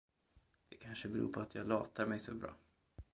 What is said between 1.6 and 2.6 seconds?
latar mig så bra.